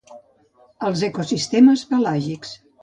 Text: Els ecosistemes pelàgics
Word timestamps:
Els 0.89 1.03
ecosistemes 1.11 1.87
pelàgics 1.95 2.61